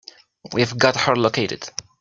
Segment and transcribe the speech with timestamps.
[0.51, 1.69] We've got her located.